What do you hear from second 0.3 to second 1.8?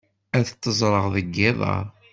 Ad tent-ẓreɣ deg yiḍ-a.